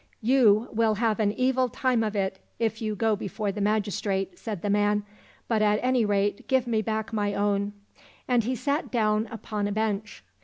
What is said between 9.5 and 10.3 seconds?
a bench.